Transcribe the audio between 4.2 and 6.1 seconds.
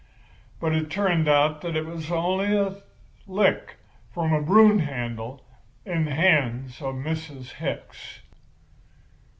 a broomhandle in